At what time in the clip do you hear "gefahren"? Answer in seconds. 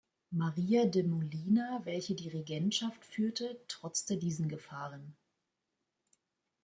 4.49-5.15